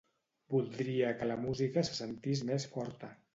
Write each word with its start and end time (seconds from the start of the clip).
Voldria 0.53 1.11
que 1.19 1.27
la 1.33 1.37
música 1.43 1.85
se 1.91 1.99
sentís 1.99 2.43
més 2.49 2.67
forta. 2.73 3.13